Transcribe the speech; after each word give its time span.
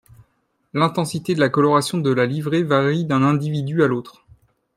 L'intensité 0.73 1.35
de 1.35 1.39
la 1.39 1.49
coloration 1.49 1.99
de 1.99 2.11
la 2.11 2.25
livrée 2.25 2.63
varie 2.63 3.05
d'un 3.05 3.21
individu 3.21 3.83
à 3.83 3.87
l'autre. 3.87 4.25